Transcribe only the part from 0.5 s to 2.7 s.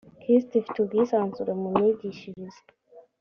ifite ubwisanzure mu myigishirize